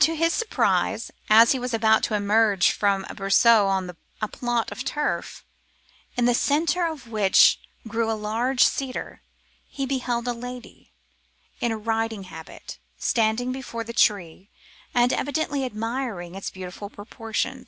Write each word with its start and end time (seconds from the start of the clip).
To 0.00 0.14
his 0.14 0.34
surprise, 0.34 1.10
as 1.30 1.52
he 1.52 1.58
was 1.58 1.72
about 1.72 2.02
to 2.02 2.14
emerge 2.14 2.70
from 2.70 3.04
a 3.08 3.14
berceau 3.14 3.66
on 3.66 3.86
to 3.86 3.96
a 4.20 4.28
plot 4.28 4.70
of 4.70 4.84
turf, 4.84 5.42
in 6.18 6.26
the 6.26 6.34
centre 6.34 6.84
of 6.86 7.06
which 7.08 7.58
grew 7.86 8.10
a 8.12 8.12
large 8.12 8.62
cedar, 8.62 9.22
he 9.66 9.86
beheld 9.86 10.28
a 10.28 10.34
lady 10.34 10.92
in 11.62 11.72
a 11.72 11.78
riding 11.78 12.24
habit 12.24 12.78
standing 12.98 13.50
before 13.50 13.84
the 13.84 13.94
tree, 13.94 14.50
and 14.92 15.14
evidently 15.14 15.64
admiring 15.64 16.34
its 16.34 16.50
beautiful 16.50 16.90
proportions. 16.90 17.66